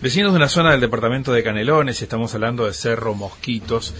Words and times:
Vecinos 0.00 0.30
de 0.30 0.36
una 0.36 0.48
zona 0.48 0.70
del 0.70 0.80
departamento 0.80 1.32
de 1.32 1.42
Canelones, 1.42 2.00
estamos 2.00 2.32
hablando 2.32 2.66
de 2.66 2.72
Cerro 2.72 3.14
Mosquitos, 3.14 3.92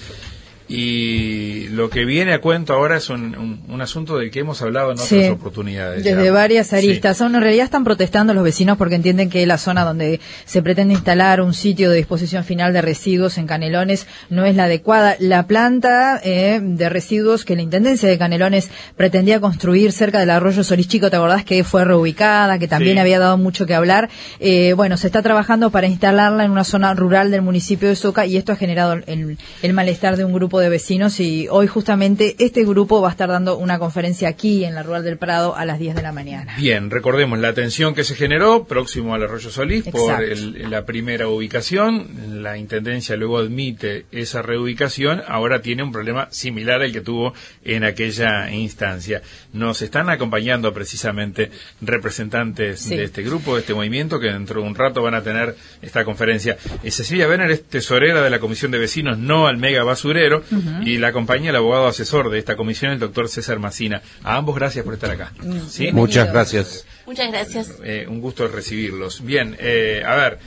y 0.69 1.69
lo 1.69 1.89
que 1.89 2.05
viene 2.05 2.35
a 2.35 2.43
cuento 2.43 2.75
ahora 2.75 2.99
es 2.99 3.09
un, 3.09 3.63
un, 3.67 3.81
asunto 3.81 4.19
del 4.19 4.31
que 4.31 4.41
hemos 4.41 4.61
hablado 4.61 4.93
en 4.93 4.99
otras 5.01 5.31
oportunidades. 5.31 6.05
Desde 6.05 6.31
varias 6.31 6.75
aristas. 6.75 7.19
en 7.23 7.41
realidad 7.41 7.65
están 7.65 7.85
protestando 7.85 8.35
los 8.35 8.45
vecinos 8.45 8.77
porque 8.77 8.95
entienden 8.95 9.31
que 9.31 9.47
la 9.47 9.57
zona 9.57 9.85
donde 9.85 10.21
se 10.45 10.63
pretende 10.63 10.93
instalar 10.93 11.41
un 11.41 11.55
sitio 11.55 11.91
de 11.91 11.97
disposición 11.97 12.45
final 12.45 12.75
de 12.75 12.83
residuos 12.83 13.39
en 13.39 13.47
Canelones 13.47 14.07
no 14.29 14.45
es 14.45 14.57
la 14.57 14.65
adecuada. 14.65 15.17
La 15.21 15.47
planta 15.47 16.21
eh, 16.23 16.61
de 16.63 16.89
residuos 16.91 17.47
que 17.47 17.57
la 17.57 17.63
Intendencia 17.63 18.07
de 18.07 18.19
Canelones 18.19 18.71
pretendía 18.95 19.41
construir 19.41 19.93
cerca 19.93 20.21
del 20.21 20.31
arroyo 20.31 20.63
Chico, 20.63 21.09
¿te 21.09 21.17
acordás 21.17 21.45
que 21.45 21.65
fue 21.65 21.85
reubicada, 21.85 22.59
que 22.59 22.69
también 22.69 22.99
había 22.99 23.19
dado 23.19 23.39
mucho 23.39 23.65
que 23.65 23.75
hablar? 23.75 24.11
Eh, 24.39 24.75
bueno, 24.75 24.99
se 24.99 25.07
está 25.07 25.23
trabajando 25.23 25.71
para 25.71 25.87
instalarla 25.87 26.45
en 26.45 26.51
una 26.51 26.65
zona 26.65 26.93
rural 26.93 27.31
del 27.31 27.43
municipio 27.43 27.89
de 27.89 27.97
Soca 27.97 28.27
y 28.27 28.37
esto 28.37 28.53
ha 28.53 28.57
generado 28.57 28.93
el, 29.07 29.39
el 29.63 29.73
malestar 29.73 30.17
de 30.17 30.25
un 30.25 30.33
grupo 30.33 30.58
de 30.59 30.69
vecinos 30.69 31.21
y 31.21 31.49
hoy 31.51 31.67
justamente 31.67 32.37
este 32.39 32.65
grupo 32.65 33.01
va 33.01 33.09
a 33.09 33.11
estar 33.11 33.29
dando 33.29 33.57
una 33.57 33.79
conferencia 33.79 34.29
aquí 34.29 34.65
en 34.65 34.75
la 34.75 34.83
Rural 34.83 35.05
del 35.05 35.19
Prado 35.19 35.57
a 35.57 35.65
las 35.65 35.79
10 35.79 35.97
de 35.97 36.03
la 36.03 36.13
mañana. 36.13 36.55
Bien, 36.59 36.91
recordemos 36.91 37.39
la 37.39 37.49
atención 37.49 37.95
que 37.95 38.05
se 38.05 38.15
generó 38.15 38.65
próximo 38.65 39.15
al 39.15 39.23
Arroyo 39.23 39.51
Solís 39.51 39.85
por 39.89 40.23
la 40.23 40.85
primera 40.85 41.29
ubicación. 41.29 42.43
La 42.43 42.57
Intendencia 42.59 43.17
luego 43.17 43.39
admite 43.39 44.07
esa 44.13 44.43
reubicación. 44.43 45.23
Ahora 45.27 45.63
tiene 45.63 45.83
un 45.83 45.93
problema 45.93 46.29
similar 46.31 46.83
al 46.83 46.93
que 46.93 47.01
tuvo 47.01 47.35
en 47.65 47.85
aquella 47.85 48.51
instancia. 48.51 49.23
Nos 49.53 49.83
están 49.83 50.11
acompañando 50.11 50.73
precisamente 50.73 51.51
representantes 51.81 52.89
de 52.89 53.05
este 53.05 53.23
grupo, 53.23 53.55
de 53.55 53.61
este 53.61 53.75
movimiento, 53.75 54.21
que 54.21 54.29
dentro 54.29 54.61
de 54.61 54.67
un 54.67 54.75
rato 54.75 55.03
van 55.03 55.15
a 55.15 55.23
tener 55.23 55.57
esta 55.81 56.05
conferencia. 56.05 56.57
Cecilia 56.99 57.29
Benner 57.29 57.51
es 57.53 57.63
tesorera 57.65 58.23
de 58.23 58.31
la 58.31 58.41
Comisión 58.41 58.73
de 58.73 58.79
Vecinos 58.79 59.19
No 59.19 59.47
al 59.47 59.57
Mega 59.57 59.85
Basurero 59.85 60.43
y 60.85 60.99
la 60.99 61.09
acompaña 61.09 61.51
el 61.51 61.57
abogado 61.57 61.87
asesor 61.87 62.31
de 62.31 62.39
esta 62.39 62.57
comisión, 62.57 62.93
el 62.93 62.99
doctor 62.99 63.29
César 63.29 63.59
Macina. 63.59 64.03
A 64.23 64.37
ambos 64.37 64.55
gracias 64.55 64.85
por 64.85 64.95
estar 64.95 65.11
acá. 65.11 65.33
Mm, 65.41 65.95
Muchas 65.95 66.33
gracias. 66.33 66.87
Muchas 67.07 67.31
gracias. 67.31 67.75
Eh, 67.83 68.07
un 68.09 68.21
gusto 68.21 68.47
recibirlos. 68.49 69.25
Bien, 69.25 69.57
eh, 69.59 70.03
a 70.07 70.15
ver, 70.15 70.39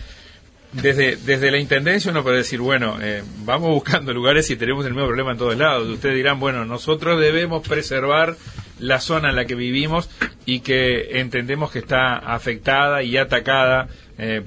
desde, 0.73 1.15
desde 1.15 1.51
la 1.51 1.57
Intendencia 1.57 2.11
uno 2.11 2.23
puede 2.23 2.37
decir, 2.37 2.59
bueno, 2.59 2.97
eh, 3.01 3.23
vamos 3.45 3.69
buscando 3.73 4.13
lugares 4.13 4.49
y 4.49 4.55
tenemos 4.55 4.85
el 4.85 4.93
mismo 4.93 5.07
problema 5.07 5.31
en 5.31 5.37
todos 5.37 5.57
lados. 5.57 5.87
Ustedes 5.89 6.15
dirán, 6.15 6.39
bueno, 6.39 6.65
nosotros 6.65 7.19
debemos 7.19 7.67
preservar 7.67 8.37
la 8.79 8.99
zona 8.99 9.29
en 9.29 9.35
la 9.35 9.45
que 9.45 9.55
vivimos 9.55 10.09
y 10.45 10.61
que 10.61 11.19
entendemos 11.19 11.71
que 11.71 11.79
está 11.79 12.17
afectada 12.17 13.03
y 13.03 13.17
atacada 13.17 13.89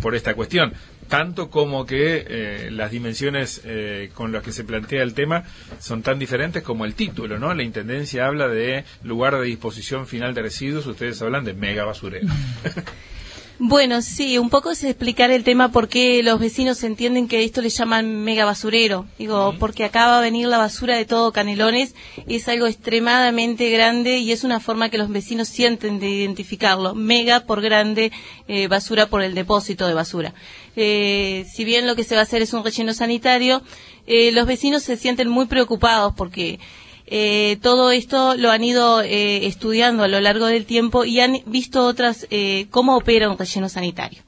por 0.01 0.15
esta 0.15 0.35
cuestión 0.35 0.73
tanto 1.09 1.51
como 1.51 1.87
que 1.87 2.25
eh, 2.27 2.71
las 2.71 2.91
dimensiones 2.91 3.63
eh, 3.65 4.11
con 4.15 4.33
las 4.33 4.43
que 4.43 4.53
se 4.53 4.65
plantea 4.65 5.03
el 5.03 5.15
tema 5.15 5.45
son 5.79 6.03
tan 6.03 6.19
diferentes 6.19 6.63
como 6.63 6.85
el 6.85 6.95
título, 6.95 7.39
¿no? 7.39 7.55
La 7.55 7.63
Intendencia 7.63 8.27
habla 8.27 8.49
de 8.49 8.85
lugar 9.03 9.39
de 9.39 9.45
disposición 9.45 10.07
final 10.07 10.35
de 10.35 10.43
residuos, 10.43 10.87
ustedes 10.87 11.21
hablan 11.23 11.45
de 11.45 11.55
mega 11.55 11.85
basurero. 11.85 12.29
Bueno, 13.61 14.03
sí, 14.03 14.37
un 14.37 14.51
poco 14.51 14.73
es 14.73 14.83
explicar 14.83 15.31
el 15.31 15.45
tema 15.45 15.71
por 15.71 15.89
qué 15.89 16.25
los 16.25 16.41
vecinos 16.41 16.83
entienden 16.83 17.29
que 17.29 17.45
esto 17.45 17.63
le 17.63 17.69
llaman 17.69 18.25
mega 18.25 18.45
basurero. 18.45 19.07
Digo, 19.17 19.55
porque 19.61 19.85
acá 19.85 20.09
va 20.09 20.19
a 20.19 20.23
venir 20.23 20.49
la 20.49 20.59
basura 20.59 20.97
de 20.97 21.05
todo 21.05 21.33
Canelones, 21.33 21.95
es 22.27 22.49
algo 22.49 22.67
extremadamente 22.67 23.71
grande 23.71 24.19
y 24.19 24.33
es 24.33 24.43
una 24.43 24.59
forma 24.59 24.89
que 24.89 24.99
los 24.99 25.09
vecinos 25.09 25.47
sienten 25.47 26.01
de 26.01 26.11
identificarlo. 26.11 26.97
Mega 26.97 27.47
por 27.47 27.61
grande, 27.61 28.11
eh, 28.49 28.67
basura 28.67 29.07
por 29.07 29.23
el 29.23 29.37
depósito 29.37 29.87
de 29.87 29.95
basura. 29.95 30.35
Eh, 30.75 31.47
si 31.55 31.65
bien 31.65 31.87
lo 31.87 31.95
que 31.95 32.03
se 32.03 32.17
va 32.17 32.23
a 32.23 32.25
hacer 32.25 32.43
es 32.43 32.53
un 32.55 32.65
relleno 32.65 32.93
sanitario, 32.93 33.63
eh, 34.09 34.33
los 34.33 34.49
vecinos 34.49 34.83
se 34.83 34.97
sienten 34.97 35.29
muy 35.29 35.47
preocupados 35.47 36.13
porque 36.17 36.59
eh, 37.07 37.59
todo 37.61 37.91
esto 37.91 38.35
lo 38.37 38.51
han 38.51 38.65
ido 38.65 39.03
eh, 39.03 39.47
estudiando 39.47 40.05
a 40.05 40.09
lo 40.09 40.21
largo 40.21 40.47
del 40.47 40.65
tiempo 40.65 41.05
y 41.05 41.21
han 41.21 41.41
visto 41.47 41.85
otras 41.85 42.27
eh, 42.31 42.67
cómo 42.71 42.97
opera 42.97 43.29
un 43.29 43.39
relleno 43.39 43.69
sanitario. 43.69 44.23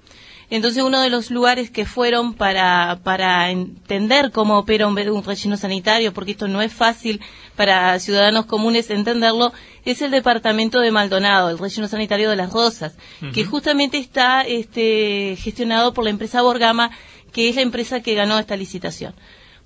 Entonces 0.48 0.82
uno 0.84 1.00
de 1.00 1.10
los 1.10 1.32
lugares 1.32 1.70
que 1.70 1.86
fueron 1.86 2.34
para, 2.34 3.00
para 3.02 3.50
entender 3.50 4.30
cómo 4.30 4.58
opera 4.58 4.86
un, 4.86 4.94
relleno 4.94 5.56
sanitario, 5.56 6.12
porque 6.12 6.32
esto 6.32 6.46
no 6.46 6.62
es 6.62 6.72
fácil 6.72 7.20
para 7.56 7.98
ciudadanos 7.98 8.46
comunes 8.46 8.90
entenderlo, 8.90 9.52
es 9.84 10.02
el 10.02 10.12
departamento 10.12 10.78
de 10.78 10.92
Maldonado, 10.92 11.50
el 11.50 11.58
relleno 11.58 11.88
sanitario 11.88 12.30
de 12.30 12.36
las 12.36 12.52
Rosas, 12.52 12.96
que 13.32 13.44
justamente 13.44 13.98
está 13.98 14.42
este, 14.42 15.36
gestionado 15.40 15.92
por 15.92 16.04
la 16.04 16.10
empresa 16.10 16.42
Borgama, 16.42 16.92
que 17.32 17.48
es 17.48 17.56
la 17.56 17.62
empresa 17.62 18.00
que 18.00 18.14
ganó 18.14 18.38
esta 18.38 18.56
licitación. 18.56 19.14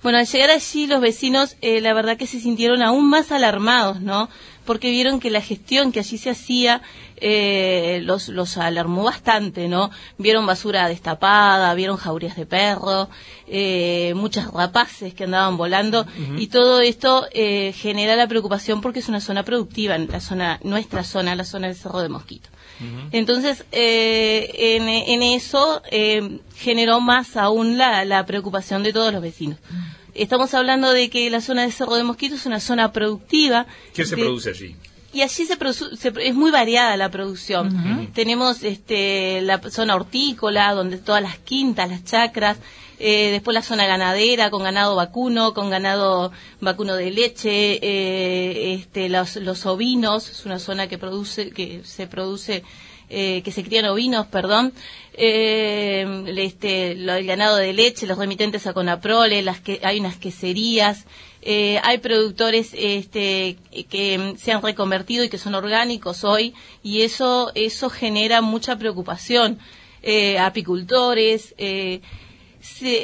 Bueno, 0.03 0.19
al 0.19 0.27
llegar 0.27 0.51
allí 0.51 0.87
los 0.87 1.01
vecinos, 1.01 1.57
eh, 1.61 1.81
la 1.81 1.93
verdad 1.93 2.17
que 2.17 2.27
se 2.27 2.41
sintieron 2.41 2.83
aún 2.83 3.09
más 3.09 3.33
alarmados, 3.33 4.01
¿no? 4.01 4.31
Porque 4.65 4.91
vieron 4.91 5.21
que 5.21 5.31
la 5.31 5.43
gestión 5.43 5.93
que 5.93 6.01
allí 6.01 6.17
se 6.17 6.31
hacía 6.31 6.81
eh, 7.23 8.01
los, 8.03 8.29
los 8.29 8.57
alarmó 8.57 9.05
bastante, 9.05 9.69
¿no? 9.69 9.91
Vieron 10.17 10.47
basura 10.47 10.89
destapada, 10.89 11.75
vieron 11.75 11.99
jaurías 11.99 12.35
de 12.35 12.47
perro, 12.47 13.11
eh, 13.47 14.15
muchas 14.17 14.51
rapaces 14.51 15.13
que 15.13 15.25
andaban 15.25 15.59
volando 15.59 16.07
y 16.39 16.47
todo 16.47 16.81
esto 16.81 17.27
eh, 17.33 17.75
genera 17.77 18.17
la 18.17 18.27
preocupación 18.27 18.81
porque 18.81 19.01
es 19.01 19.09
una 19.09 19.21
zona 19.21 19.43
productiva, 19.43 19.99
la 19.99 20.21
zona, 20.21 20.61
nuestra 20.63 21.05
zona, 21.05 21.35
la 21.35 21.45
zona 21.45 21.67
del 21.67 21.77
Cerro 21.77 22.01
de 22.01 22.09
Mosquito. 22.09 22.49
Entonces, 23.13 23.65
eh, 23.73 24.77
en, 24.77 24.89
en, 24.89 25.23
eso 25.23 25.83
eh, 25.91 26.41
generó 26.57 27.01
más 27.01 27.37
aún 27.37 27.77
la, 27.77 28.05
la, 28.05 28.25
preocupación 28.27 28.83
de 28.83 28.93
todos 28.93 29.13
los 29.13 29.23
vecinos. 29.23 29.59
Estamos 30.15 30.55
hablando 30.55 30.93
de 30.93 31.11
que 31.11 31.31
la 31.31 31.41
zona 31.41 31.63
de 31.63 31.73
Cerro 31.73 31.95
de 31.95 32.05
Mosquito 32.05 32.35
es 32.35 32.47
una 32.47 32.61
zona 32.61 32.93
productiva. 32.93 33.67
¿Qué 33.93 34.05
se 34.05 34.17
produce 34.17 34.51
allí? 34.51 34.77
y 35.13 35.23
allí 35.23 35.47
se, 35.47 36.13
es 36.23 36.35
muy 36.35 36.51
variada 36.51 36.97
la 36.97 37.11
producción. 37.11 38.11
Tenemos 38.15 38.63
este, 38.63 39.41
la 39.43 39.61
zona 39.71 39.97
hortícola, 39.97 40.73
donde 40.73 40.99
todas 40.99 41.23
las 41.23 41.39
quintas, 41.39 41.91
las 41.91 42.05
chacras, 42.05 42.59
eh, 43.03 43.31
después 43.31 43.55
la 43.55 43.63
zona 43.63 43.87
ganadera 43.87 44.51
con 44.51 44.63
ganado 44.63 44.95
vacuno, 44.95 45.55
con 45.55 45.71
ganado 45.71 46.33
vacuno 46.61 46.97
de 46.97 47.11
leche, 47.11 47.79
eh, 47.83 48.75
este, 48.75 49.09
los, 49.09 49.37
los 49.37 49.65
ovinos, 49.65 50.29
es 50.29 50.45
una 50.45 50.59
zona 50.59 50.87
que 50.87 50.99
produce, 50.99 51.51
que 51.51 51.81
se 51.83 52.07
produce 52.07 52.63
eh, 53.09 53.41
que 53.43 53.53
se 53.53 53.65
crían 53.65 53.87
ovinos, 53.87 54.27
perdón, 54.27 54.73
eh, 55.15 56.25
este, 56.37 56.93
el 56.93 57.27
ganado 57.27 57.57
de 57.57 57.73
leche, 57.73 58.07
los 58.07 58.19
remitentes 58.19 58.67
a 58.67 58.75
Conaprole, 58.75 59.43
las 59.43 59.61
que, 59.61 59.81
hay 59.83 59.99
unas 59.99 60.17
queserías, 60.17 61.07
hay 61.43 61.99
productores 61.99 62.73
este, 62.75 63.57
que 63.89 64.35
se 64.39 64.53
han 64.53 64.63
reconvertido 64.63 65.25
y 65.25 65.31
que 65.31 65.39
son 65.39 65.55
orgánicos 65.55 66.23
hoy 66.23 66.55
y 66.83 67.01
eso, 67.01 67.51
eso 67.55 67.89
genera 67.89 68.43
mucha 68.43 68.77
preocupación. 68.77 69.59
Apicultores, 70.39 71.55
eh, 71.59 72.01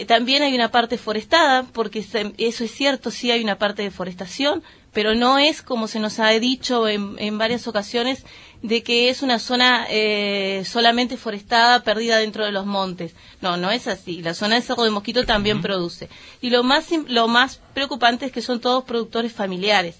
también 0.06 0.43
hay 0.43 0.55
una 0.55 0.71
parte 0.71 0.99
forestada, 0.99 1.65
porque 1.72 2.05
eso 2.39 2.65
es 2.65 2.71
cierto, 2.71 3.11
sí 3.11 3.31
hay 3.31 3.43
una 3.43 3.59
parte 3.59 3.83
de 3.83 3.91
forestación, 3.91 4.62
pero 4.93 5.15
no 5.15 5.39
es 5.39 5.62
como 5.62 5.89
se 5.89 6.00
nos 6.00 6.19
ha 6.19 6.28
dicho 6.31 6.89
en, 6.89 7.17
en 7.19 7.39
varias 7.39 7.66
ocasiones 7.66 8.25
de 8.62 8.83
que 8.83 9.09
es 9.09 9.22
una 9.22 9.39
zona 9.39 9.87
eh, 9.91 10.62
solamente 10.66 11.16
forestada, 11.16 11.83
perdida 11.83 12.19
dentro 12.19 12.45
de 12.45 12.53
los 12.53 12.66
montes. 12.66 13.15
No, 13.41 13.56
no 13.56 13.71
es 13.71 13.87
así. 13.87 14.22
La 14.22 14.34
zona 14.34 14.56
de 14.56 14.62
Cerro 14.62 14.84
de 14.84 14.91
Mosquito 14.91 15.25
también 15.25 15.62
produce. 15.62 16.09
Y 16.41 16.50
lo 16.50 16.62
más, 16.62 16.89
lo 17.09 17.28
más 17.28 17.61
preocupante 17.75 18.27
es 18.27 18.33
que 18.33 18.43
son 18.43 18.61
todos 18.61 18.84
productores 18.84 19.33
familiares. 19.33 19.97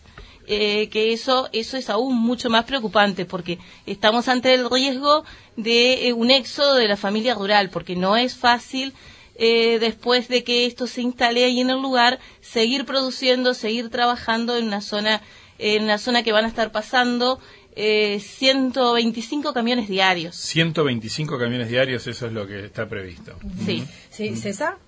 Eh, 0.49 0.89
que 0.91 1.13
eso, 1.13 1.49
eso 1.53 1.77
es 1.77 1.91
aún 1.91 2.17
mucho 2.17 2.49
más 2.51 2.65
preocupante 2.67 3.25
porque 3.25 3.59
estamos 3.85 4.29
ante 4.29 4.55
el 4.55 4.71
riesgo 4.71 5.25
de 5.57 6.07
eh, 6.07 6.13
un 6.13 6.31
éxodo 6.31 6.75
de 6.75 6.87
la 6.87 6.97
familia 6.97 7.35
rural, 7.35 7.69
porque 7.69 7.97
no 7.97 8.17
es 8.17 8.37
fácil 8.37 8.95
eh, 9.39 9.79
después 9.79 10.29
de 10.29 10.45
que 10.45 10.67
esto 10.67 10.87
se 10.87 11.03
instale 11.03 11.45
ahí 11.45 11.61
en 11.61 11.71
el 11.71 11.81
lugar, 11.81 12.19
seguir 12.41 12.85
produciendo, 12.85 13.55
seguir 13.55 13.91
trabajando 13.91 14.57
en 14.57 14.67
una 14.67 14.81
zona, 14.81 15.23
en 15.59 15.85
una 15.85 15.99
zona 15.99 16.23
que 16.23 16.33
van 16.33 16.45
a 16.45 16.49
estar 16.49 16.73
pasando 16.73 17.39
eh, 17.75 18.21
125 18.21 19.53
camiones 19.53 19.89
diarios. 19.89 20.37
125 20.37 21.39
camiones 21.39 21.69
diarios, 21.69 22.07
eso 22.07 22.27
es 22.27 22.33
lo 22.33 22.47
que 22.47 22.65
está 22.67 22.89
previsto. 22.89 23.37
Sí. 23.65 23.85
¿Sí, 24.11 24.35
César? 24.37 24.79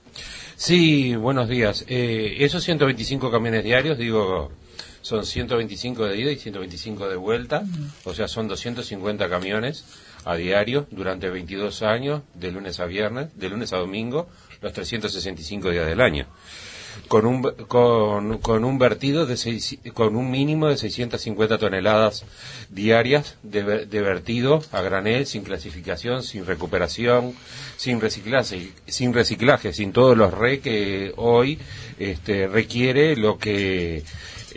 Sí, 0.57 1.15
buenos 1.15 1.49
días. 1.49 1.85
Eh, 1.87 2.37
esos 2.41 2.65
125 2.65 3.31
camiones 3.31 3.63
diarios, 3.63 3.99
digo, 3.99 4.51
son 5.03 5.25
125 5.25 6.07
de 6.07 6.17
ida 6.17 6.33
y 6.33 6.37
125 6.37 7.09
de 7.09 7.17
vuelta, 7.17 7.65
o 8.05 8.15
sea, 8.15 8.27
son 8.27 8.49
250 8.49 9.29
camiones 9.29 9.85
a 10.25 10.37
diario 10.37 10.87
durante 10.91 11.29
22 11.31 11.83
años, 11.83 12.23
de 12.35 12.51
lunes 12.53 12.81
a 12.81 12.87
viernes, 12.87 13.29
de 13.39 13.49
lunes 13.49 13.73
a 13.73 13.77
domingo, 13.79 14.29
los 14.61 14.73
365 14.73 15.71
días 15.71 15.87
del 15.87 16.01
año. 16.01 16.27
con 17.07 17.27
un, 17.27 17.43
con, 17.69 18.65
un 18.65 18.79
vertido 18.79 19.25
de 19.25 19.37
seis- 19.37 19.79
con 19.95 20.17
un 20.17 20.31
mínimo 20.33 20.67
de 20.69 20.77
650 20.77 21.57
toneladas 21.59 22.25
diarias 22.71 23.37
de, 23.45 23.87
de 23.87 24.01
vertido 24.01 24.63
a 24.73 24.83
granel, 24.83 25.25
sin 25.27 25.45
clasificación, 25.45 26.23
sin 26.25 26.45
recuperación, 26.45 27.35
sin 27.77 28.01
reciclaje, 28.01 28.73
sin 28.89 29.15
reciclaje, 29.15 29.73
sin 29.73 29.93
todos 29.93 30.17
los 30.17 30.35
re 30.35 30.59
que 30.59 31.13
hoy 31.17 31.59
este, 32.01 32.49
requiere 32.49 33.15
lo 33.17 33.39
que 33.39 34.03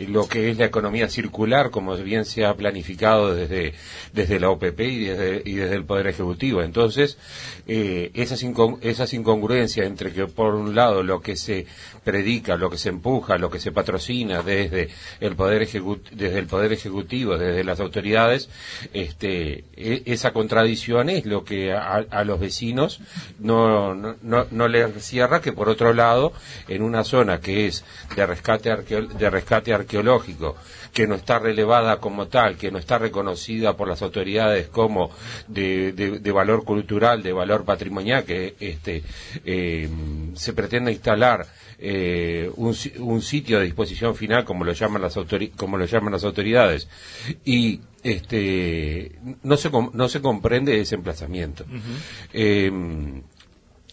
lo 0.00 0.28
que 0.28 0.50
es 0.50 0.58
la 0.58 0.64
economía 0.66 1.08
circular, 1.08 1.70
como 1.70 1.96
bien 1.96 2.24
se 2.24 2.44
ha 2.44 2.54
planificado 2.54 3.34
desde, 3.34 3.74
desde 4.12 4.40
la 4.40 4.50
OPP 4.50 4.80
y 4.80 5.04
desde, 5.04 5.42
y 5.44 5.54
desde 5.54 5.74
el 5.76 5.84
Poder 5.84 6.06
Ejecutivo. 6.06 6.62
Entonces, 6.62 7.18
eh, 7.66 8.10
esas, 8.14 8.42
incon- 8.44 8.78
esas 8.82 9.12
incongruencias 9.14 9.86
entre 9.86 10.12
que, 10.12 10.26
por 10.26 10.54
un 10.54 10.74
lado, 10.74 11.02
lo 11.02 11.20
que 11.20 11.36
se 11.36 11.66
predica, 12.04 12.56
lo 12.56 12.70
que 12.70 12.78
se 12.78 12.88
empuja, 12.88 13.38
lo 13.38 13.50
que 13.50 13.60
se 13.60 13.72
patrocina 13.72 14.42
desde 14.42 14.88
el 15.20 15.36
Poder, 15.36 15.62
Ejecu- 15.68 16.00
desde 16.12 16.38
el 16.38 16.46
poder 16.46 16.72
Ejecutivo, 16.72 17.38
desde 17.38 17.64
las 17.64 17.80
autoridades, 17.80 18.48
este, 18.92 19.64
e- 19.76 20.02
esa 20.06 20.32
contradicción 20.32 21.08
es 21.10 21.26
lo 21.26 21.44
que 21.44 21.72
a, 21.72 22.04
a 22.10 22.24
los 22.24 22.40
vecinos 22.40 23.00
no, 23.38 23.94
no, 23.94 24.16
no, 24.22 24.46
no 24.50 24.68
les 24.68 25.04
cierra 25.04 25.40
que, 25.40 25.52
por 25.52 25.68
otro 25.68 25.92
lado, 25.92 26.32
en 26.68 26.82
una 26.82 27.04
zona 27.04 27.40
que 27.40 27.66
es 27.66 27.84
de 28.16 28.26
rescate, 28.26 28.74
de 28.76 29.30
rescate 29.30 29.74
arqueológico, 29.82 30.56
que 30.92 31.06
no 31.06 31.14
está 31.14 31.38
relevada 31.38 31.98
como 32.00 32.26
tal, 32.28 32.56
que 32.56 32.70
no 32.70 32.78
está 32.78 32.98
reconocida 32.98 33.76
por 33.76 33.88
las 33.88 34.02
autoridades 34.02 34.68
como 34.68 35.10
de, 35.48 35.92
de- 35.92 36.18
de 36.18 36.32
valor 36.32 36.64
cultural, 36.64 37.22
de 37.22 37.32
valor 37.32 37.64
patrimonial, 37.64 38.24
que 38.24 38.54
este, 38.60 39.02
eh, 39.44 39.88
se 40.34 40.52
pretende 40.52 40.92
instalar 40.92 41.46
eh, 41.84 42.50
un, 42.56 42.74
si- 42.74 42.92
un 42.98 43.20
sitio 43.22 43.58
de 43.58 43.64
disposición 43.64 44.14
final, 44.14 44.44
como 44.44 44.64
lo 44.64 44.72
llaman 44.72 45.02
las, 45.02 45.16
autori- 45.16 45.50
como 45.56 45.76
lo 45.76 45.84
llaman 45.86 46.12
las 46.12 46.24
autoridades, 46.24 46.88
y 47.44 47.80
este, 48.04 49.12
no, 49.42 49.56
se, 49.56 49.70
com- 49.70 49.90
no 49.92 50.08
se 50.08 50.20
comprende 50.20 50.80
ese 50.80 50.94
emplazamiento. 50.94 51.64
Eh, 52.32 52.70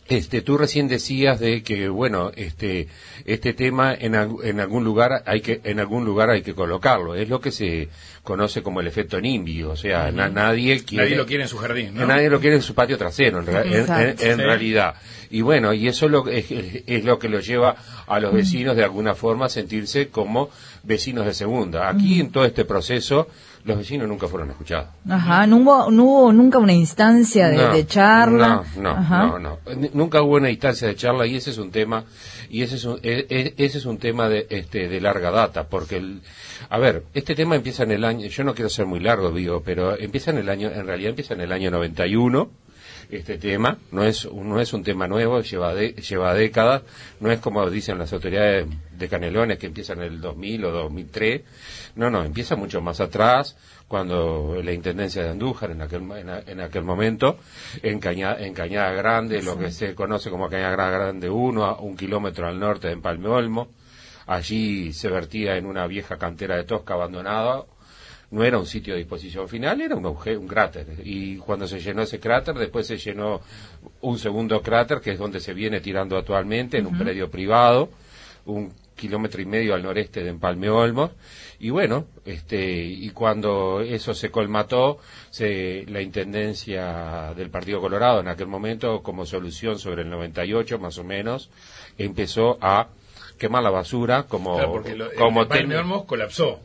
este, 0.09 0.41
tú 0.41 0.57
recién 0.57 0.87
decías 0.87 1.39
de 1.39 1.61
que 1.63 1.87
bueno, 1.87 2.31
este, 2.35 2.87
este 3.25 3.53
tema 3.53 3.93
en, 3.93 4.15
en 4.43 4.59
algún 4.59 4.83
lugar 4.83 5.23
hay 5.25 5.41
que, 5.41 5.61
en 5.63 5.79
algún 5.79 6.03
lugar 6.05 6.29
hay 6.31 6.41
que 6.41 6.53
colocarlo. 6.55 7.15
Es 7.15 7.29
lo 7.29 7.39
que 7.39 7.51
se 7.51 7.89
conoce 8.23 8.61
como 8.61 8.81
el 8.81 8.87
efecto 8.87 9.19
NIMBY, 9.21 9.63
o 9.63 9.75
sea, 9.75 10.11
na- 10.11 10.29
nadie 10.29 10.83
quiere, 10.83 11.05
Nadie 11.05 11.15
lo 11.17 11.25
quiere 11.25 11.43
en 11.43 11.49
su 11.49 11.57
jardín, 11.57 11.93
¿no? 11.95 12.05
nadie 12.05 12.29
lo 12.29 12.39
quiere 12.39 12.55
en 12.57 12.61
su 12.61 12.75
patio 12.75 12.97
trasero, 12.97 13.39
en, 13.39 13.49
en- 13.49 13.89
en- 13.91 14.09
en 14.09 14.17
Sí. 14.17 14.33
realidad. 14.43 14.95
Y 15.31 15.41
bueno, 15.41 15.73
y 15.73 15.87
eso 15.87 16.09
lo, 16.09 16.27
es, 16.27 16.45
es 16.49 17.05
lo 17.05 17.17
que 17.19 17.29
lo 17.29 17.39
lleva 17.39 17.75
a 18.07 18.19
los 18.19 18.33
vecinos 18.33 18.75
de 18.75 18.83
alguna 18.83 19.13
forma 19.15 19.45
a 19.45 19.49
sentirse 19.49 20.09
como 20.09 20.49
vecinos 20.83 21.25
de 21.25 21.33
segunda. 21.35 21.87
Aquí 21.89 22.19
en 22.19 22.31
todo 22.31 22.45
este 22.45 22.65
proceso, 22.65 23.27
los 23.65 23.77
vecinos 23.77 24.07
nunca 24.07 24.27
fueron 24.27 24.49
escuchados. 24.49 24.87
Ajá, 25.09 25.45
no 25.47 25.57
hubo, 25.57 25.91
no 25.91 26.03
hubo 26.03 26.33
nunca 26.33 26.57
una 26.59 26.73
instancia 26.73 27.49
de, 27.49 27.57
No, 27.57 27.73
de 27.73 27.85
charla. 27.85 28.63
No, 28.77 28.81
no, 28.81 29.39
no, 29.39 29.57
Nunca 29.93 30.21
hubo 30.21 30.35
una 30.35 30.49
instancia 30.49 30.87
de 30.87 30.95
charla 30.95 31.25
y 31.27 31.35
ese 31.35 31.51
es 31.51 31.57
un 31.57 31.71
tema 31.71 32.03
y 32.49 32.61
ese 32.63 32.75
es 32.75 32.85
un, 32.85 32.99
e- 33.03 33.25
e- 33.29 33.53
ese 33.57 33.77
es 33.79 33.85
un 33.85 33.97
tema 33.97 34.29
de 34.29 34.47
este 34.49 34.87
de 34.87 35.01
larga 35.01 35.31
data 35.31 35.67
porque 35.67 35.97
el, 35.97 36.21
a 36.69 36.77
ver, 36.77 37.03
este 37.13 37.35
tema 37.35 37.55
empieza 37.55 37.83
en 37.83 37.91
el 37.91 38.03
año, 38.05 38.27
yo 38.27 38.43
no 38.43 38.53
quiero 38.55 38.69
ser 38.69 38.85
muy 38.85 38.99
largo, 38.99 39.31
digo, 39.31 39.61
pero 39.63 39.97
empieza 39.97 40.31
en 40.31 40.37
el 40.37 40.49
año, 40.49 40.69
en 40.69 40.85
realidad 40.87 41.09
empieza 41.11 41.33
en 41.33 41.41
el 41.41 41.51
año 41.51 41.69
91 41.71 42.49
este 43.09 43.37
tema. 43.37 43.77
No 43.91 44.03
es 44.03 44.29
no 44.31 44.59
es 44.59 44.73
un 44.73 44.83
tema 44.83 45.07
nuevo 45.07 45.41
lleva 45.41 45.73
lleva 45.75 46.33
décadas. 46.33 46.83
No 47.19 47.31
es 47.31 47.39
como 47.39 47.67
dicen 47.69 47.97
las 47.97 48.13
autoridades 48.13 48.67
de 48.97 49.09
Canelones 49.09 49.57
que 49.57 49.67
empiezan 49.67 49.99
en 49.99 50.13
el 50.13 50.21
2000 50.21 50.65
o 50.65 50.71
2003 50.71 51.41
no 51.95 52.09
no 52.09 52.23
empieza 52.23 52.55
mucho 52.55 52.81
más 52.81 52.99
atrás 52.99 53.55
cuando 53.87 54.61
la 54.63 54.71
intendencia 54.71 55.23
de 55.23 55.29
Andújar 55.29 55.71
en 55.71 55.81
aquel 55.81 56.03
en, 56.11 56.29
en 56.29 56.61
aquel 56.61 56.83
momento 56.83 57.39
en 57.81 57.99
Cañada, 57.99 58.91
Grande 58.91 59.41
lo 59.41 59.57
que 59.57 59.71
se 59.71 59.95
conoce 59.95 60.29
como 60.29 60.49
Cañada 60.49 60.89
Grande 60.89 61.29
1 61.29 61.65
a 61.65 61.79
un 61.79 61.97
kilómetro 61.97 62.47
al 62.47 62.59
norte 62.59 62.87
de 62.87 62.93
Empalme 62.93 63.29
Olmo. 63.29 63.69
Allí 64.27 64.93
se 64.93 65.09
vertía 65.09 65.57
en 65.57 65.65
una 65.65 65.87
vieja 65.87 66.17
cantera 66.17 66.55
de 66.55 66.63
Tosca 66.65 66.93
abandonada 66.93 67.65
no 68.31 68.43
era 68.43 68.59
un 68.59 68.65
sitio 68.65 68.93
de 68.93 68.99
disposición 68.99 69.47
final, 69.49 69.81
era 69.81 69.95
un, 69.95 70.05
un 70.05 70.47
cráter. 70.47 70.87
Y 71.03 71.37
cuando 71.37 71.67
se 71.67 71.79
llenó 71.79 72.03
ese 72.03 72.19
cráter, 72.19 72.55
después 72.55 72.85
se 72.85 72.97
llenó 72.97 73.41
un 74.01 74.19
segundo 74.19 74.61
cráter, 74.61 75.01
que 75.01 75.11
es 75.11 75.19
donde 75.19 75.39
se 75.39 75.53
viene 75.53 75.81
tirando 75.81 76.17
actualmente, 76.17 76.77
en 76.77 76.87
un 76.87 76.97
predio 76.97 77.29
privado, 77.29 77.89
un 78.45 78.71
kilómetro 78.95 79.41
y 79.41 79.45
medio 79.45 79.73
al 79.73 79.81
noreste 79.81 80.23
de 80.23 80.29
Empalme 80.29 80.69
Olmos. 80.69 81.11
Y 81.59 81.71
bueno, 81.71 82.05
este, 82.25 82.83
y 82.83 83.09
cuando 83.09 83.81
eso 83.81 84.13
se 84.13 84.29
colmató, 84.29 84.99
se, 85.29 85.85
la 85.87 86.01
intendencia 86.01 87.33
del 87.35 87.49
Partido 87.49 87.81
Colorado 87.81 88.19
en 88.19 88.27
aquel 88.27 88.47
momento, 88.47 89.01
como 89.01 89.25
solución 89.25 89.79
sobre 89.79 90.03
el 90.03 90.09
98 90.09 90.77
más 90.79 90.97
o 90.97 91.03
menos, 91.03 91.49
empezó 91.97 92.57
a 92.61 92.89
quemar 93.37 93.63
la 93.63 93.71
basura 93.71 94.23
como, 94.23 94.55
Claro, 94.55 94.71
porque 94.71 94.95
lo, 94.95 95.11
como 95.15 95.43
el. 95.43 95.75
Olmos 95.75 96.05
colapsó. 96.05 96.59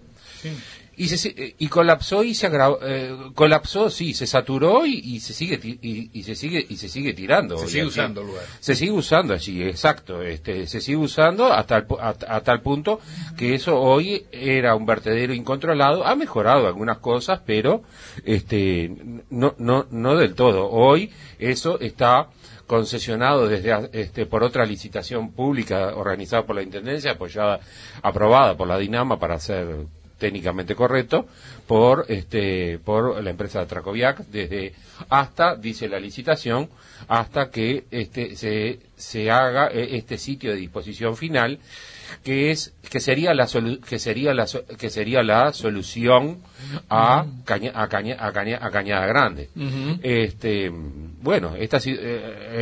Y, 0.96 1.08
se, 1.08 1.18
se- 1.18 1.54
y 1.58 1.68
colapsó 1.68 2.22
y 2.24 2.34
se 2.34 2.46
agravó, 2.46 2.78
eh, 2.82 3.12
colapsó, 3.34 3.90
sí, 3.90 4.14
se 4.14 4.26
saturó 4.26 4.86
y, 4.86 4.94
y 4.98 5.20
se 5.20 5.32
sigue 5.32 5.58
y, 5.62 6.10
y 6.12 6.22
se 6.22 6.34
sigue 6.34 6.64
y 6.68 6.76
se 6.76 6.88
sigue 6.88 7.12
tirando. 7.14 7.58
Se 7.58 7.68
sigue 7.68 7.84
usando 7.86 8.20
el 8.20 8.26
lugar. 8.28 8.44
Se 8.60 8.74
sigue 8.74 8.92
usando 8.92 9.34
allí, 9.34 9.62
exacto. 9.62 10.22
Este, 10.22 10.66
se 10.66 10.80
sigue 10.80 10.96
usando 10.98 11.52
hasta 11.52 11.76
el 11.78 11.86
pu- 11.88 11.98
a, 12.00 12.36
a 12.36 12.40
tal 12.42 12.62
punto 12.62 13.00
que 13.36 13.54
eso 13.54 13.80
hoy 13.80 14.26
era 14.32 14.74
un 14.74 14.86
vertedero 14.86 15.34
incontrolado. 15.34 16.06
Ha 16.06 16.14
mejorado 16.16 16.66
algunas 16.66 16.98
cosas, 16.98 17.40
pero 17.44 17.82
este, 18.24 18.90
no, 19.30 19.54
no, 19.58 19.86
no 19.90 20.16
del 20.16 20.34
todo. 20.34 20.70
Hoy 20.70 21.10
eso 21.38 21.80
está 21.80 22.28
concesionado 22.66 23.46
desde 23.46 23.90
este, 23.92 24.24
por 24.26 24.42
otra 24.42 24.64
licitación 24.64 25.32
pública 25.32 25.94
organizada 25.94 26.46
por 26.46 26.56
la 26.56 26.62
intendencia, 26.62 27.12
apoyada, 27.12 27.60
aprobada 28.02 28.56
por 28.56 28.66
la 28.68 28.78
Dinama 28.78 29.18
para 29.18 29.38
ser 29.38 29.86
técnicamente 30.24 30.74
correcto 30.74 31.26
por 31.66 32.06
este 32.08 32.78
por 32.78 33.22
la 33.22 33.28
empresa 33.30 33.66
Tracoviac 33.66 34.16
desde 34.28 34.72
hasta 35.10 35.54
dice 35.56 35.86
la 35.88 35.98
licitación 36.00 36.70
hasta 37.08 37.50
que 37.50 37.84
este 37.90 38.36
se 38.36 38.78
se 38.96 39.30
haga 39.30 39.68
eh, 39.70 39.96
este 40.00 40.16
sitio 40.16 40.50
de 40.52 40.56
disposición 40.56 41.14
final 41.24 41.58
que 42.22 42.50
es 42.52 42.72
que 42.92 43.00
sería 43.00 43.34
la 43.34 43.44
solu- 43.46 43.80
que 43.80 43.98
sería 43.98 44.32
la 44.32 44.46
so- 44.46 44.64
que 44.80 44.88
sería 44.88 45.22
la 45.22 45.52
solución 45.52 46.38
a 46.88 47.26
Caña- 47.44 47.72
a, 47.74 47.88
Caña- 47.88 48.16
a, 48.18 48.32
Caña- 48.32 48.60
a 48.62 48.70
Cañada 48.70 49.06
Grande. 49.06 49.48
Este 50.02 50.70
bueno 51.28 51.54
esta 51.58 51.76
eh, 51.78 51.82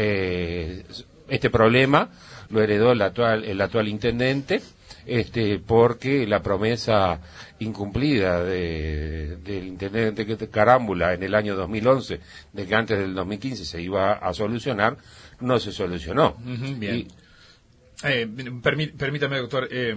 eh, 0.00 0.84
este 1.28 1.48
problema 1.50 2.08
lo 2.50 2.60
heredó 2.60 2.90
el 2.92 3.02
actual 3.02 3.44
el 3.44 3.60
actual 3.60 3.86
intendente 3.88 4.60
este 5.06 5.58
porque 5.58 6.26
la 6.26 6.42
promesa 6.42 7.20
incumplida 7.58 8.42
de, 8.44 9.36
del 9.44 9.66
intendente 9.66 10.26
que- 10.26 10.48
Carámbula 10.48 11.14
en 11.14 11.22
el 11.22 11.34
año 11.34 11.54
2011 11.56 12.20
de 12.52 12.66
que 12.66 12.74
antes 12.74 12.98
del 12.98 13.14
2015 13.14 13.64
se 13.64 13.80
iba 13.80 14.12
a 14.12 14.34
solucionar 14.34 14.96
no 15.40 15.58
se 15.58 15.72
solucionó 15.72 16.36
bien. 16.78 16.96
Y- 16.96 17.08
Eh, 18.04 18.26
permí- 18.62 18.90
permítame, 18.96 19.38
doctor, 19.38 19.68
eh, 19.70 19.94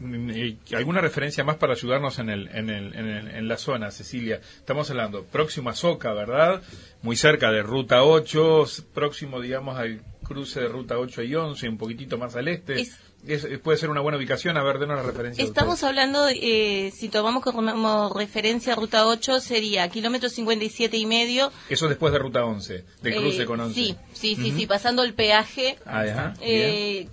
mm, 0.00 0.30
eh, 0.30 0.56
¿alguna 0.74 1.00
referencia 1.00 1.44
más 1.44 1.54
para 1.56 1.72
ayudarnos 1.74 2.18
en, 2.18 2.30
el, 2.30 2.48
en, 2.48 2.68
el, 2.68 2.94
en, 2.94 3.06
el- 3.08 3.28
en 3.28 3.46
la 3.48 3.56
zona, 3.56 3.92
Cecilia? 3.92 4.40
Estamos 4.58 4.90
hablando 4.90 5.22
próximo 5.24 5.70
a 5.70 5.74
Soca, 5.74 6.12
¿verdad? 6.12 6.62
Muy 7.02 7.14
cerca 7.16 7.52
de 7.52 7.62
Ruta 7.62 8.02
8, 8.02 8.64
s- 8.64 8.82
próximo, 8.92 9.40
digamos, 9.40 9.78
al 9.78 10.00
cruce 10.24 10.60
de 10.60 10.68
Ruta 10.68 10.98
8 10.98 11.22
y 11.22 11.32
11, 11.36 11.68
un 11.68 11.78
poquitito 11.78 12.18
más 12.18 12.34
al 12.34 12.48
este. 12.48 12.80
Es- 12.80 12.98
Es- 13.26 13.46
puede 13.62 13.78
ser 13.78 13.90
una 13.90 14.00
buena 14.00 14.18
ubicación, 14.18 14.56
a 14.56 14.62
ver, 14.62 14.78
denos 14.78 14.96
la 14.96 15.02
referencia. 15.02 15.42
Estamos 15.44 15.82
hablando, 15.82 16.28
eh, 16.28 16.92
si 16.96 17.08
tomamos 17.08 17.42
como 17.42 18.12
referencia 18.14 18.74
Ruta 18.74 19.06
8, 19.06 19.40
sería 19.40 19.88
kilómetro 19.88 20.28
57 20.28 20.96
y 20.96 21.06
medio. 21.06 21.52
Eso 21.68 21.88
después 21.88 22.12
de 22.12 22.18
Ruta 22.18 22.44
11, 22.44 22.84
del 23.02 23.12
eh, 23.12 23.16
cruce 23.16 23.46
con 23.46 23.60
11. 23.60 23.74
Sí, 23.74 23.96
sí, 24.12 24.36
sí, 24.36 24.52
sí, 24.56 24.66
pasando 24.66 25.02
el 25.02 25.14
peaje. 25.14 25.76
Bien. 25.86 26.34
Eh, 26.40 27.08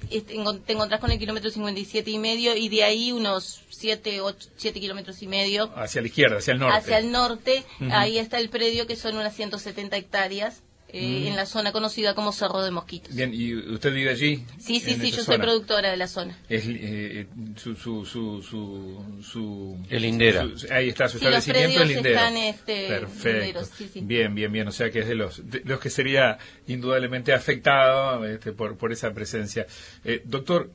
te 0.65 0.73
encontrás 0.73 0.99
con 0.99 1.11
el 1.11 1.19
kilómetro 1.19 1.49
57 1.49 2.09
y 2.11 2.19
medio 2.19 2.55
y 2.55 2.69
de 2.69 2.83
ahí 2.83 3.11
unos 3.11 3.61
7, 3.69 4.21
8, 4.21 4.49
7 4.55 4.79
kilómetros 4.79 5.21
y 5.21 5.27
medio 5.27 5.71
Hacia 5.75 6.01
la 6.01 6.07
izquierda, 6.07 6.37
hacia 6.37 6.53
el 6.53 6.59
norte. 6.59 6.77
hacia 6.77 6.97
el 6.99 7.11
norte. 7.11 7.63
Ahí 7.91 8.17
está 8.17 8.39
el 8.39 8.49
predio 8.49 8.87
que 8.87 8.95
son 8.95 9.15
unas 9.17 9.35
170 9.35 9.97
hectáreas 9.97 10.61
eh, 10.93 11.27
en 11.27 11.35
la 11.35 11.45
zona 11.45 11.71
conocida 11.71 12.13
como 12.15 12.31
Cerro 12.31 12.61
de 12.61 12.71
Mosquitos. 12.71 13.13
Bien, 13.15 13.31
¿y 13.33 13.53
usted 13.55 13.93
vive 13.93 14.11
allí? 14.11 14.45
Sí, 14.59 14.79
sí, 14.79 14.95
sí, 14.95 15.09
yo 15.11 15.17
soy 15.17 15.35
zona? 15.35 15.43
productora 15.43 15.89
de 15.91 15.97
la 15.97 16.07
zona. 16.07 16.37
es 16.47 16.63
eh, 16.67 17.27
su, 17.57 17.75
su, 17.75 18.05
su, 18.05 18.41
su, 18.43 19.03
su- 19.23 19.77
El 19.89 20.01
Lindera. 20.03 20.43
su- 20.55 20.71
ahí 20.71 20.89
está 20.89 21.09
su 21.09 21.17
Sí, 21.17 21.25
los 21.25 21.35
establecimiento 21.47 21.81
el 21.81 21.87
predios 21.87 22.03
Lindero 22.03 22.15
están, 22.19 22.37
este, 22.37 22.87
perfecto 22.87 23.29
linderos, 23.39 23.69
sí, 23.75 23.89
sí. 23.91 24.01
bien 24.01 24.35
bien 24.35 24.51
bien 24.51 24.67
o 24.67 24.71
sea 24.71 24.91
que 24.91 24.99
es 24.99 25.07
de 25.07 25.15
los 25.15 25.49
de 25.49 25.61
los 25.65 25.79
que 25.79 25.89
sería 25.89 26.37
indudablemente 26.67 27.33
afectado 27.33 28.23
este, 28.25 28.51
por 28.53 28.77
por 28.77 28.91
esa 28.91 29.11
presencia 29.13 29.65
Eh, 30.05 30.21
doctor 30.25 30.71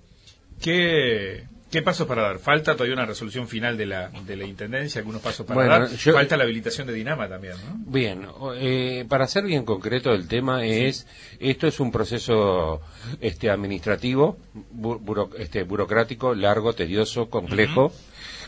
¿Qué, 0.60 1.46
¿Qué 1.70 1.82
pasos 1.82 2.06
para 2.06 2.22
dar? 2.22 2.38
Falta 2.38 2.72
todavía 2.72 2.94
una 2.94 3.04
resolución 3.04 3.46
final 3.46 3.76
de 3.76 3.84
la, 3.84 4.08
de 4.08 4.36
la 4.36 4.44
Intendencia, 4.46 5.00
algunos 5.00 5.20
pasos 5.20 5.44
para 5.44 5.54
Bueno, 5.60 5.70
dar. 5.86 5.90
yo- 5.96 6.14
Falta 6.14 6.36
la 6.38 6.44
habilitación 6.44 6.86
de 6.86 6.94
Dinama 6.94 7.28
también, 7.28 7.54
¿no? 7.62 7.74
Bien, 7.90 8.26
eh, 8.56 9.04
para 9.06 9.26
ser 9.26 9.44
bien 9.44 9.66
concreto 9.66 10.12
el 10.14 10.26
tema 10.28 10.64
es, 10.64 11.06
esto 11.38 11.66
es 11.66 11.78
un 11.78 11.92
proceso 11.92 12.80
este, 13.20 13.50
administrativo, 13.50 14.38
bu- 14.74 14.98
buro- 14.98 15.30
este, 15.36 15.62
burocrático, 15.64 16.34
largo, 16.34 16.72
tedioso, 16.72 17.28
complejo, 17.28 17.92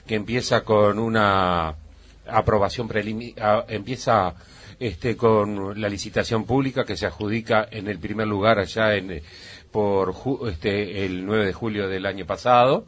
que 0.07 0.15
empieza 0.15 0.63
con 0.63 0.99
una 0.99 1.75
aprobación 2.27 2.89
preliminar, 2.89 3.67
empieza 3.69 4.35
este, 4.79 5.15
con 5.19 5.79
la 5.79 5.91
licitación 5.91 6.47
pública 6.47 6.87
que 6.87 6.97
se 6.97 7.05
adjudica 7.05 7.69
en 7.71 7.87
el 7.89 7.99
primer 7.99 8.27
lugar 8.27 8.59
allá 8.59 8.95
en, 8.97 9.21
por 9.71 10.13
ju- 10.13 10.49
este, 10.49 11.05
el 11.05 11.25
9 11.27 11.47
de 11.47 11.53
julio 11.53 11.89
del 11.89 12.07
año 12.07 12.27
pasado. 12.27 12.87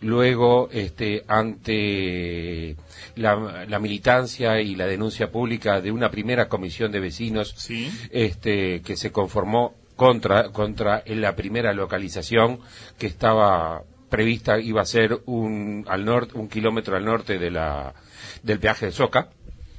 Luego, 0.00 0.68
este, 0.72 1.24
ante 1.28 2.76
la, 3.16 3.64
la 3.68 3.78
militancia 3.78 4.60
y 4.60 4.74
la 4.74 4.86
denuncia 4.86 5.30
pública 5.30 5.80
de 5.80 5.92
una 5.92 6.10
primera 6.10 6.48
comisión 6.48 6.92
de 6.92 7.00
vecinos 7.00 7.54
Sí. 7.56 7.90
este, 8.10 8.82
que 8.82 8.96
se 8.96 9.12
conformó 9.12 9.74
contra, 9.96 10.50
contra 10.50 11.02
la 11.06 11.36
primera 11.36 11.72
localización 11.72 12.58
que 12.98 13.06
estaba 13.06 13.82
prevista, 14.08 14.58
iba 14.60 14.82
a 14.82 14.86
ser 14.86 15.20
un, 15.26 15.84
al 15.88 16.04
norte, 16.04 16.36
un 16.38 16.48
kilómetro 16.48 16.96
al 16.96 17.04
norte 17.04 17.38
de 17.38 17.50
la, 17.50 17.94
del 18.42 18.58
peaje 18.60 18.86
de 18.86 18.92
Soca, 18.92 19.28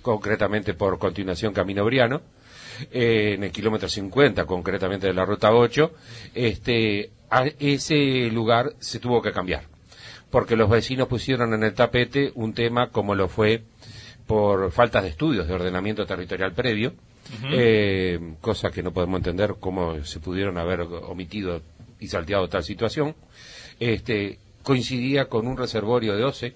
concretamente 0.02 0.74
por 0.74 0.98
continuación 1.00 1.54
Camino 1.54 1.84
Briano, 1.86 2.22
eh, 2.92 3.34
en 3.36 3.44
el 3.44 3.52
kilómetro 3.52 3.90
50, 3.90 4.46
concretamente 4.46 5.08
de 5.08 5.14
la 5.14 5.26
ruta 5.26 5.52
8, 5.54 5.92
este, 6.34 7.12
a 7.30 7.46
ese 7.60 8.30
lugar 8.32 8.74
se 8.80 9.00
tuvo 9.00 9.22
que 9.22 9.32
cambiar, 9.32 9.64
porque 10.30 10.56
los 10.56 10.70
vecinos 10.70 11.08
pusieron 11.08 11.54
en 11.54 11.64
el 11.64 11.74
tapete 11.74 12.32
un 12.36 12.54
tema 12.54 12.90
como 12.90 13.16
lo 13.16 13.28
fue 13.28 13.64
por 14.28 14.72
faltas 14.72 15.04
de 15.04 15.10
estudios 15.10 15.48
de 15.48 15.54
ordenamiento 15.54 16.06
territorial 16.06 16.54
previo, 16.54 16.94
eh, 17.52 18.20
cosa 18.42 18.70
que 18.70 18.84
no 18.84 18.92
podemos 18.92 19.18
entender 19.18 19.56
cómo 19.60 20.04
se 20.04 20.20
pudieron 20.20 20.58
haber 20.58 20.82
omitido 20.82 21.62
y 22.00 22.08
salteado 22.08 22.48
tal 22.50 22.64
situación. 22.64 23.16
Este, 23.80 24.40
coincidía 24.64 25.26
con 25.26 25.48
un 25.48 25.58
reservorio 25.58 26.16
de 26.16 26.24
OCE 26.24 26.54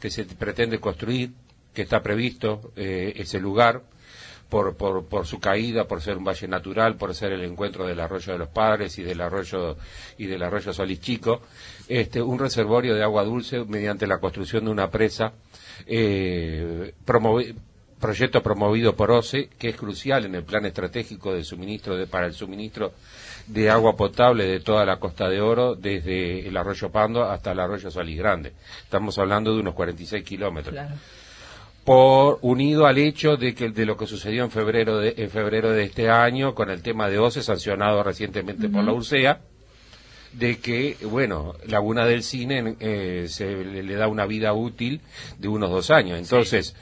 que 0.00 0.10
se 0.10 0.24
pretende 0.24 0.78
construir, 0.78 1.32
que 1.74 1.82
está 1.82 2.02
previsto 2.02 2.72
eh, 2.76 3.12
ese 3.16 3.40
lugar 3.40 3.82
por, 4.48 4.76
por, 4.76 5.04
por 5.06 5.26
su 5.26 5.38
caída, 5.40 5.84
por 5.84 6.00
ser 6.00 6.16
un 6.16 6.24
valle 6.24 6.48
natural, 6.48 6.96
por 6.96 7.14
ser 7.14 7.32
el 7.32 7.44
encuentro 7.44 7.86
del 7.86 8.00
arroyo 8.00 8.32
de 8.32 8.38
los 8.38 8.48
padres 8.48 8.98
y 8.98 9.02
del 9.02 9.20
arroyo 9.20 9.76
y 10.16 10.26
del 10.26 10.42
arroyo 10.42 10.72
Solís 10.72 11.00
Chico, 11.00 11.42
este, 11.88 12.22
un 12.22 12.38
reservorio 12.38 12.94
de 12.94 13.02
agua 13.02 13.24
dulce 13.24 13.64
mediante 13.64 14.06
la 14.06 14.18
construcción 14.18 14.64
de 14.64 14.70
una 14.70 14.90
presa, 14.90 15.32
eh, 15.86 16.94
promovi- 17.06 17.54
proyecto 18.00 18.42
promovido 18.42 18.94
por 18.94 19.10
OCE, 19.10 19.48
que 19.58 19.70
es 19.70 19.76
crucial 19.76 20.24
en 20.24 20.34
el 20.34 20.44
plan 20.44 20.64
estratégico 20.66 21.34
de 21.34 21.42
suministro 21.44 21.96
de, 21.96 22.06
para 22.06 22.26
el 22.26 22.32
suministro 22.32 22.92
de 23.48 23.70
agua 23.70 23.96
potable 23.96 24.44
de 24.44 24.60
toda 24.60 24.84
la 24.84 24.98
Costa 25.00 25.28
de 25.28 25.40
Oro, 25.40 25.74
desde 25.74 26.46
el 26.46 26.56
arroyo 26.56 26.90
Pando 26.90 27.24
hasta 27.24 27.52
el 27.52 27.60
arroyo 27.60 27.90
Solís 27.90 28.18
Grande. 28.18 28.52
Estamos 28.82 29.18
hablando 29.18 29.52
de 29.54 29.60
unos 29.60 29.74
46 29.74 30.22
kilómetros. 30.24 30.74
Por 31.88 32.38
unido 32.42 32.86
al 32.86 32.98
hecho 32.98 33.38
de 33.38 33.54
que 33.54 33.70
de 33.70 33.86
lo 33.86 33.96
que 33.96 34.06
sucedió 34.06 34.44
en 34.44 34.50
febrero 34.50 34.98
de 34.98 35.14
en 35.16 35.30
febrero 35.30 35.70
de 35.72 35.84
este 35.84 36.10
año 36.10 36.54
con 36.54 36.68
el 36.68 36.82
tema 36.82 37.08
de 37.08 37.18
OCE 37.18 37.42
sancionado 37.42 38.02
recientemente 38.02 38.68
por 38.68 38.84
la 38.84 38.92
URSEA 38.92 39.40
de 40.34 40.58
que 40.58 40.98
bueno 41.04 41.54
Laguna 41.66 42.04
del 42.04 42.22
Cine 42.22 42.76
eh, 42.80 43.24
se 43.28 43.64
le, 43.64 43.82
le 43.82 43.94
da 43.94 44.06
una 44.06 44.26
vida 44.26 44.52
útil 44.52 45.00
de 45.38 45.48
unos 45.48 45.70
dos 45.70 45.90
años. 45.90 46.18
Entonces 46.18 46.76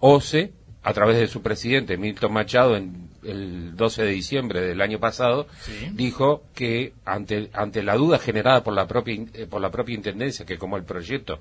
OCE 0.00 0.50
a 0.82 0.92
través 0.92 1.18
de 1.18 1.28
su 1.28 1.40
presidente 1.40 1.96
Milton 1.96 2.32
Machado 2.32 2.76
en 2.76 3.08
el 3.22 3.76
12 3.76 4.02
de 4.02 4.10
diciembre 4.10 4.60
del 4.60 4.80
año 4.80 4.98
pasado 4.98 5.46
Sí. 5.62 5.90
dijo 5.92 6.42
que 6.56 6.94
ante 7.04 7.48
ante 7.52 7.84
la 7.84 7.94
duda 7.94 8.18
generada 8.18 8.64
por 8.64 8.74
la 8.74 8.88
propia 8.88 9.14
eh, 9.34 9.46
por 9.48 9.60
la 9.60 9.70
propia 9.70 9.94
intendencia 9.94 10.44
que 10.44 10.58
como 10.58 10.76
el 10.76 10.82
proyecto 10.82 11.38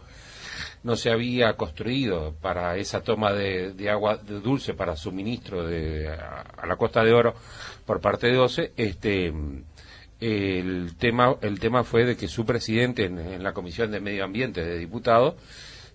no 0.84 0.96
se 0.96 1.12
había 1.12 1.54
construido 1.54 2.34
para 2.42 2.78
esa 2.78 3.02
toma 3.02 3.34
de, 3.34 3.74
de 3.74 3.90
agua 3.90 4.18
de 4.18 4.40
dulce 4.40 4.74
para 4.74 4.96
suministro 4.96 5.66
de, 5.66 6.10
a, 6.10 6.42
a 6.58 6.68
la 6.68 6.76
Costa 6.76 7.04
de 7.04 7.14
Oro 7.14 7.34
por 7.86 8.02
parte 8.02 8.28
de 8.28 8.38
OCE, 8.38 8.74
este, 8.78 9.34
el 10.20 10.96
tema, 10.98 11.36
el 11.42 11.60
tema 11.60 11.84
fue 11.84 12.06
de 12.06 12.18
que 12.18 12.28
su 12.28 12.46
presidente 12.46 13.06
en, 13.06 13.20
en 13.20 13.44
la 13.44 13.54
Comisión 13.54 13.92
de 13.92 14.00
Medio 14.00 14.24
Ambiente 14.24 14.64
de 14.64 14.78
Diputados 14.78 15.36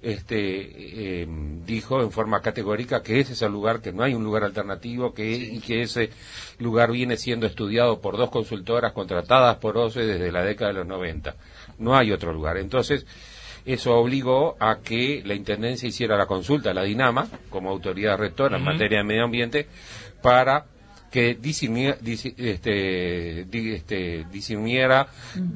este, 0.03 1.23
eh, 1.23 1.27
dijo 1.65 2.03
en 2.03 2.11
forma 2.11 2.41
categórica 2.41 3.03
que 3.03 3.21
ese 3.21 3.35
es 3.35 3.43
el 3.43 3.53
lugar, 3.53 3.81
que 3.81 3.93
no 3.93 4.03
hay 4.03 4.15
un 4.15 4.25
lugar 4.25 4.43
alternativo, 4.43 5.15
que, 5.15 5.31
y 5.31 5.61
que 5.61 5.83
ese 5.83 6.11
lugar 6.59 6.91
viene 6.91 7.17
siendo 7.17 7.47
estudiado 7.47 8.01
por 8.01 8.17
dos 8.17 8.31
consultoras 8.31 8.93
contratadas 8.93 9.57
por 9.59 9.79
OCE 9.79 10.05
desde 10.05 10.33
la 10.33 10.43
década 10.43 10.73
de 10.73 10.79
los 10.81 10.87
90. 10.89 11.37
No 11.79 11.97
hay 11.97 12.11
otro 12.11 12.33
lugar. 12.33 12.57
Entonces, 12.57 13.07
eso 13.65 13.95
obligó 13.95 14.57
a 14.61 14.79
que 14.81 15.23
la 15.25 15.35
Intendencia 15.35 15.89
hiciera 15.89 16.17
la 16.17 16.27
consulta 16.27 16.71
a 16.71 16.75
la 16.75 16.83
DINAMA, 16.83 17.29
como 17.51 17.71
autoridad 17.71 18.19
rectora 18.19 18.57
en 18.59 18.65
materia 18.65 18.99
de 18.99 19.05
medio 19.05 19.25
ambiente, 19.25 19.67
para 20.23 20.67
que 21.11 21.35
discerniera, 21.35 21.99
disi- 21.99 22.35
este, 22.39 23.45
di- 23.45 23.73
este, 23.75 24.25
discerniera, 24.33 25.09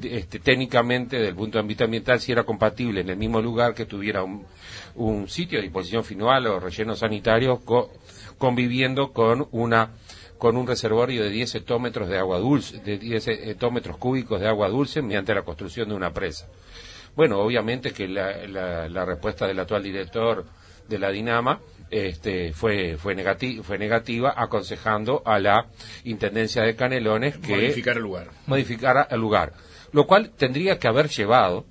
este, 0.03 0.39
técnicamente, 0.39 1.15
desde 1.17 1.29
el 1.29 1.35
punto 1.35 1.57
de 1.57 1.63
vista 1.67 1.85
ambiental, 1.85 2.19
si 2.19 2.31
era 2.31 2.43
compatible 2.43 3.01
en 3.01 3.09
el 3.09 3.17
mismo 3.17 3.41
lugar 3.41 3.73
que 3.73 3.85
tuviera 3.85 4.23
un, 4.23 4.45
un 4.95 5.27
sitio 5.27 5.57
de 5.57 5.63
disposición 5.63 6.03
final 6.03 6.45
o 6.45 6.59
relleno 6.59 6.95
sanitario 6.95 7.59
co- 7.65 7.91
conviviendo 8.37 9.11
con 9.13 9.47
una 9.51 9.91
con 10.37 10.55
un 10.55 10.67
reservorio 10.67 11.23
de 11.23 11.31
10 11.31 11.55
hectómetros 11.55 12.07
de 12.09 12.19
agua 12.19 12.37
dulce, 12.37 12.77
de 12.77 12.99
10 12.99 13.27
hectómetros 13.27 13.97
cúbicos 13.97 14.39
de 14.39 14.47
agua 14.47 14.69
dulce 14.69 15.01
mediante 15.01 15.33
la 15.33 15.41
construcción 15.41 15.89
de 15.89 15.95
una 15.95 16.13
presa. 16.13 16.45
Bueno, 17.17 17.39
obviamente 17.39 17.91
que 17.91 18.07
la, 18.07 18.47
la- 18.47 18.87
la 18.87 19.03
respuesta 19.05 19.45
del 19.47 19.59
actual 19.59 19.83
director 19.83 20.45
de 20.87 20.99
la 20.99 21.09
Dinama 21.09 21.59
este, 21.89 22.53
fue, 22.53 22.95
fue, 22.97 23.15
negati- 23.15 23.61
fue 23.63 23.77
negativa, 23.77 24.33
aconsejando 24.37 25.21
a 25.25 25.39
la 25.39 25.65
Intendencia 26.05 26.61
de 26.63 26.75
Canelones 26.75 27.37
que 27.37 27.55
Modificar 27.55 27.97
el 27.97 28.03
lugar. 28.03 28.27
modificara 28.45 29.07
el 29.11 29.19
lugar. 29.19 29.53
Lo 29.91 30.05
cual 30.05 30.31
tendría 30.37 30.79
que 30.79 30.87
haber 30.87 31.09
llevado, 31.09 31.65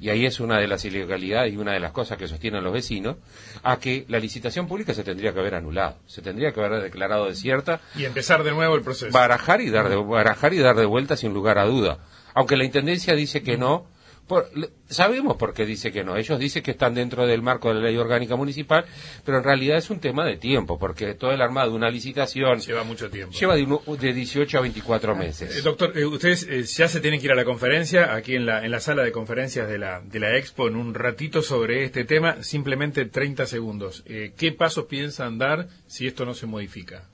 y 0.00 0.10
ahí 0.10 0.26
es 0.26 0.38
una 0.38 0.58
de 0.58 0.68
las 0.68 0.84
ilegalidades 0.84 1.52
y 1.52 1.56
una 1.56 1.72
de 1.72 1.80
las 1.80 1.90
cosas 1.92 2.18
que 2.18 2.28
sostienen 2.28 2.62
los 2.62 2.72
vecinos, 2.72 3.16
a 3.64 3.78
que 3.78 4.04
la 4.08 4.18
licitación 4.20 4.68
pública 4.68 4.92
se 4.94 5.02
tendría 5.02 5.32
que 5.32 5.40
haber 5.40 5.54
anulado, 5.54 5.96
se 6.06 6.20
tendría 6.22 6.52
que 6.52 6.60
haber 6.62 6.82
declarado 6.82 7.26
desierta 7.26 7.80
Y 7.96 8.04
empezar 8.04 8.44
de 8.44 8.50
nuevo 8.52 8.74
el 8.76 8.82
proceso. 8.82 9.12
barajar 9.16 9.60
y 9.60 9.70
dar 9.70 9.88
de, 9.88 9.96
barajar 9.96 10.52
y 10.52 10.58
dar 10.58 10.76
de 10.76 10.84
vuelta 10.86 11.16
sin 11.16 11.32
lugar 11.32 11.58
a 11.58 11.64
duda. 11.64 11.98
Aunque 12.34 12.56
la 12.56 12.64
intendencia 12.64 13.14
dice 13.14 13.42
que 13.42 13.56
no, 13.56 13.86
por- 14.28 14.48
sabemos 14.88 15.36
por 15.36 15.52
qué 15.54 15.66
dice 15.66 15.90
que 15.90 16.04
no. 16.04 16.16
Ellos 16.16 16.38
dicen 16.38 16.62
que 16.62 16.70
están 16.70 16.94
dentro 16.94 17.26
del 17.26 17.42
marco 17.42 17.68
de 17.68 17.74
la 17.74 17.80
ley 17.88 17.96
orgánica 17.96 18.36
municipal, 18.36 18.84
pero 19.24 19.38
en 19.38 19.44
realidad 19.44 19.78
es 19.78 19.90
un 19.90 19.98
tema 19.98 20.24
de 20.24 20.36
tiempo, 20.36 20.78
porque 20.78 21.14
todo 21.14 21.32
el 21.32 21.40
armado 21.40 21.70
de 21.70 21.76
una 21.76 21.90
licitación 21.90 22.60
Lleva 22.60 22.84
mucho 22.84 23.10
tiempo. 23.10 23.36
lleva 23.36 23.56
de, 23.56 23.62
uno- 23.64 23.82
de 23.98 24.12
18 24.12 24.58
a 24.58 24.60
24 24.60 25.12
Eh, 25.12 25.16
meses. 25.16 25.64
doctor, 25.64 25.98
eh, 25.98 26.04
ustedes 26.04 26.46
eh, 26.48 26.62
ya 26.62 26.86
se 26.86 27.00
tienen 27.00 27.18
que 27.18 27.26
ir 27.26 27.32
a 27.32 27.34
la 27.34 27.44
conferencia, 27.44 28.14
aquí 28.14 28.36
en 28.36 28.46
la, 28.46 28.64
en 28.64 28.70
la 28.70 28.80
sala 28.80 29.02
de 29.02 29.10
conferencias 29.10 29.68
de 29.68 29.78
la, 29.78 30.00
de 30.00 30.20
la 30.20 30.36
Expo, 30.36 30.68
en 30.68 30.76
un 30.76 30.94
ratito 30.94 31.42
sobre 31.42 31.84
este 31.84 32.04
tema, 32.04 32.42
simplemente 32.42 33.06
30 33.06 33.46
segundos. 33.46 34.04
Eh, 34.06 34.32
¿Qué 34.36 34.52
pasos 34.52 34.84
piensan 34.84 35.38
dar 35.38 35.68
si 35.86 36.06
esto 36.06 36.24
no 36.24 36.34
se 36.34 36.46
modifica? 36.46 37.08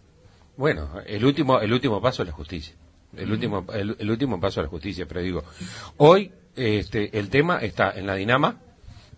Bueno, 0.56 0.90
el 1.06 1.25
último, 1.25 1.61
el 1.61 1.73
último 1.73 2.00
paso 2.00 2.23
es 2.23 2.28
la 2.28 2.35
justicia. 2.35 2.75
El 3.16 3.30
último, 3.30 3.64
el, 3.73 3.94
el 3.99 4.11
último 4.11 4.40
paso 4.40 4.61
es 4.61 4.64
la 4.64 4.71
justicia, 4.71 5.06
pero 5.06 5.21
digo, 5.21 5.44
hoy 5.99 6.33
este, 6.56 7.18
el 7.18 7.28
tema 7.30 7.58
está 7.58 7.90
en 7.92 8.06
la 8.06 8.14
Dinama. 8.14 8.61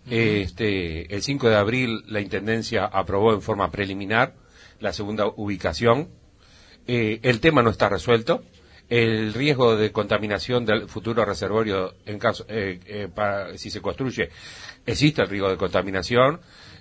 Este, 0.09 1.13
el 1.13 1.21
5 1.21 1.49
de 1.49 1.55
abril 1.55 2.03
la 2.07 2.21
Intendencia 2.21 2.85
aprobó 2.85 3.33
en 3.33 3.41
forma 3.41 3.69
preliminar 3.71 4.33
la 4.79 4.93
segunda 4.93 5.27
ubicación. 5.27 6.09
Eh, 6.87 7.19
el 7.23 7.39
tema 7.41 7.61
no 7.61 7.69
está 7.69 7.89
resuelto. 7.89 8.43
El 8.89 9.33
riesgo 9.33 9.75
de 9.75 9.91
contaminación 9.91 10.65
del 10.65 10.87
futuro 10.87 11.25
reservorio, 11.25 11.95
en 12.05 12.19
caso, 12.19 12.45
eh, 12.47 12.79
eh, 12.85 13.09
para- 13.13 13.57
si 13.57 13.69
se 13.69 13.81
construye, 13.81 14.29
existe 14.85 15.21
el 15.21 15.27
riesgo 15.27 15.49
de 15.49 15.57
contaminación. 15.57 16.39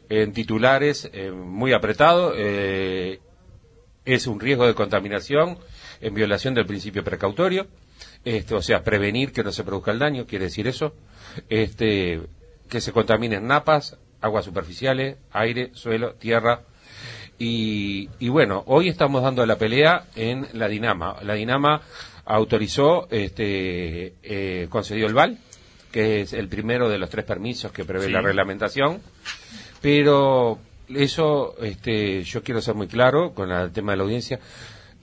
En 0.09 0.33
titulares, 0.33 1.11
muy 1.35 1.73
apretado, 1.73 2.33
es 2.33 4.27
un 4.29 4.39
riesgo 4.39 4.65
de 4.69 4.75
contaminación 4.75 5.59
en 6.01 6.15
violación 6.15 6.55
del 6.55 6.65
principio 6.65 7.03
precautorio, 7.03 7.67
este, 8.27 8.57
o 8.57 8.61
sea, 8.61 8.83
prevenir 8.83 9.31
que 9.31 9.45
no 9.45 9.53
se 9.53 9.63
produzca 9.63 9.93
el 9.93 10.01
daño, 10.01 10.27
quiere 10.27 10.47
decir 10.47 10.67
eso, 10.67 10.93
este, 11.49 12.21
que 12.69 12.81
se 12.81 12.91
contaminen 12.91 13.47
napas, 13.47 13.97
aguas 14.21 14.45
superficiales, 14.45 15.17
aire, 15.31 15.71
suelo, 15.75 16.15
tierra, 16.15 16.63
y, 17.39 18.09
y 18.19 18.29
bueno, 18.29 18.65
hoy 18.67 18.89
estamos 18.89 19.23
dando 19.23 19.47
la 19.47 19.57
pelea 19.59 20.07
en 20.17 20.49
la 20.55 20.67
Dinama. 20.67 21.19
La 21.23 21.35
Dinama 21.35 21.83
autorizó, 22.25 23.07
este, 23.13 24.15
eh, 24.25 24.67
concedió 24.71 25.07
el 25.07 25.15
VAL, 25.15 25.39
que 25.93 26.23
es 26.23 26.33
el 26.33 26.49
primero 26.49 26.89
de 26.89 26.99
los 26.99 27.09
tres 27.09 27.25
permisos 27.25 27.71
que 27.71 27.85
prevé 27.85 28.11
la 28.11 28.23
reglamentación, 28.23 29.03
pero 29.81 30.59
eso, 30.89 31.55
este, 31.63 32.25
yo 32.25 32.43
quiero 32.43 32.61
ser 32.61 32.75
muy 32.75 32.89
claro 32.89 33.35
con 33.35 33.53
el 33.53 33.71
tema 33.71 33.93
de 33.93 33.99
la 33.99 34.03
audiencia, 34.03 34.41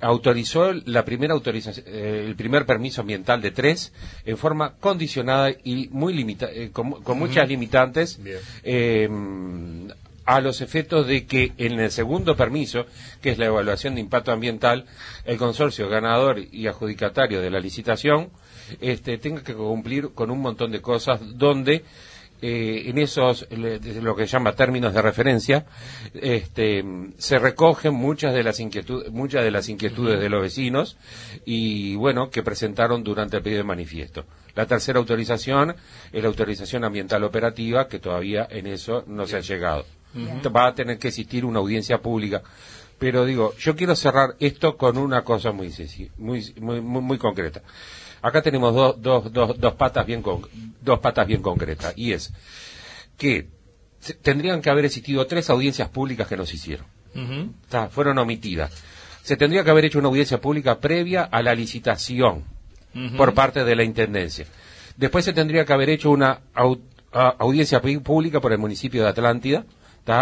autorizó 0.03 0.73
la 0.85 1.05
primera 1.05 1.33
autorización, 1.33 1.85
eh, 1.87 2.25
el 2.27 2.35
primer 2.35 2.65
permiso 2.65 3.01
ambiental 3.01 3.41
de 3.41 3.51
tres 3.51 3.93
en 4.25 4.37
forma 4.37 4.73
condicionada 4.75 5.49
y 5.63 5.87
muy 5.91 6.13
limita, 6.13 6.47
eh, 6.51 6.71
con, 6.71 6.89
muchas 7.17 7.47
limitantes 7.47 8.19
eh, 8.63 9.09
a 10.25 10.41
los 10.41 10.59
efectos 10.61 11.07
de 11.07 11.25
que 11.25 11.53
en 11.57 11.79
el 11.79 11.89
segundo 11.91 12.35
permiso, 12.35 12.85
que 13.21 13.31
es 13.31 13.37
la 13.37 13.45
evaluación 13.45 13.95
de 13.95 14.01
impacto 14.01 14.31
ambiental, 14.31 14.85
el 15.25 15.37
consorcio 15.37 15.87
ganador 15.89 16.39
y 16.51 16.67
adjudicatario 16.67 17.41
de 17.41 17.49
la 17.49 17.59
licitación 17.59 18.29
este, 18.81 19.17
tenga 19.17 19.41
que 19.43 19.53
cumplir 19.53 20.09
con 20.13 20.31
un 20.31 20.39
montón 20.41 20.71
de 20.71 20.81
cosas 20.81 21.19
donde 21.37 21.83
eh, 22.45 22.89
en 22.89 22.97
esos, 22.97 23.47
lo 23.49 24.17
que 24.17 24.27
se 24.27 24.33
llama 24.33 24.51
términos 24.51 24.93
de 24.93 25.01
referencia, 25.01 25.65
este, 26.13 26.83
se 27.17 27.39
recogen 27.39 27.93
muchas 27.93 28.33
de 28.33 28.43
las 28.43 28.59
inquietudes, 28.59 29.09
muchas 29.13 29.45
de 29.45 29.51
las 29.51 29.69
inquietudes 29.69 30.19
de 30.19 30.27
los 30.27 30.41
vecinos 30.41 30.97
y 31.45 31.95
bueno, 31.95 32.29
que 32.29 32.43
presentaron 32.43 33.01
durante 33.01 33.37
el 33.37 33.43
pedido 33.43 33.59
de 33.59 33.63
manifiesto. 33.63 34.25
La 34.55 34.65
tercera 34.65 34.99
autorización 34.99 35.73
es 36.11 36.21
la 36.21 36.27
autorización 36.27 36.83
ambiental 36.83 37.23
operativa, 37.23 37.87
que 37.87 37.99
todavía 37.99 38.45
en 38.51 38.67
eso 38.67 39.05
no 39.07 39.25
se 39.25 39.37
ha 39.37 39.39
llegado. 39.39 39.85
Va 40.53 40.67
a 40.67 40.75
tener 40.75 40.99
que 40.99 41.07
existir 41.07 41.45
una 41.45 41.59
audiencia 41.59 41.99
pública. 41.99 42.41
Pero 42.99 43.23
digo, 43.23 43.55
yo 43.57 43.73
quiero 43.73 43.95
cerrar 43.95 44.35
esto 44.41 44.75
con 44.75 44.97
una 44.97 45.23
cosa 45.23 45.53
muy, 45.53 45.73
muy, 46.17 46.53
muy, 46.59 46.81
muy 46.81 47.17
concreta. 47.17 47.61
Acá 48.23 48.41
tenemos 48.41 48.73
dos, 48.73 49.01
dos, 49.01 49.33
dos, 49.33 49.59
dos 49.59 49.73
patas 49.73 50.05
bien 50.05 50.21
con, 50.21 50.47
dos 50.81 50.99
patas 50.99 51.27
bien 51.27 51.41
concretas 51.41 51.93
y 51.97 52.13
es 52.13 52.31
que 53.17 53.49
tendrían 54.21 54.61
que 54.61 54.69
haber 54.69 54.85
existido 54.85 55.27
tres 55.27 55.49
audiencias 55.49 55.89
públicas 55.89 56.25
que 56.27 56.37
no 56.37 56.45
se 56.45 56.55
hicieron. 56.55 56.85
fueron 57.91 58.17
omitidas. 58.17 58.71
Se 59.23 59.35
tendría 59.35 59.65
que 59.65 59.71
haber 59.71 59.85
hecho 59.85 59.99
una 59.99 60.07
audiencia 60.07 60.39
pública 60.39 60.79
previa 60.79 61.23
a 61.23 61.43
la 61.43 61.53
licitación 61.53 62.45
por 63.17 63.33
parte 63.33 63.65
de 63.65 63.75
la 63.75 63.83
Intendencia. 63.83 64.45
Después 64.95 65.25
se 65.25 65.33
tendría 65.33 65.65
que 65.65 65.73
haber 65.73 65.89
hecho 65.89 66.09
una 66.09 66.39
audiencia 67.11 67.81
pública 67.81 68.39
por 68.39 68.53
el 68.53 68.57
municipio 68.57 69.03
de 69.03 69.09
Atlántida 69.09 69.65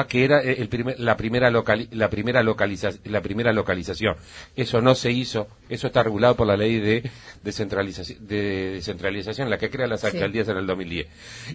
que 0.07 0.23
era 0.23 0.41
el 0.41 0.69
la 0.99 1.17
primera 1.17 1.49
la 1.49 2.09
primera 2.09 2.43
la 2.43 3.21
primera 3.21 3.53
localización. 3.53 4.15
Eso 4.55 4.81
no 4.81 4.93
se 4.95 5.11
hizo 5.11 5.47
eso 5.69 5.87
está 5.87 6.03
regulado 6.03 6.35
por 6.35 6.47
la 6.47 6.55
ley 6.55 6.79
de 6.79 7.09
descentralización 7.43 8.27
de 8.27 8.71
descentralización 8.73 9.49
la 9.49 9.57
que 9.57 9.69
crea 9.69 9.87
las 9.87 10.03
alcaldías 10.03 10.47
en 10.49 10.57
el 10.57 10.67
2010 10.67 11.07